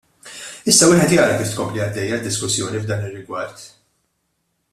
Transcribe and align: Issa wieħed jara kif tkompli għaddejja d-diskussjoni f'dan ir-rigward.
Issa 0.71 0.87
wieħed 0.91 1.13
jara 1.17 1.35
kif 1.41 1.51
tkompli 1.53 1.83
għaddejja 1.83 2.19
d-diskussjoni 2.23 2.83
f'dan 2.87 3.07
ir-rigward. 3.11 3.69